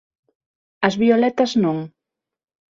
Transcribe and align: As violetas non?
As 0.87 0.95
violetas 1.03 1.51
non? 1.63 1.77